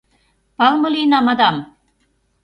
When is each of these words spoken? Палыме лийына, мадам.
Палыме 0.57 0.89
лийына, 0.93 1.19
мадам. 1.27 1.55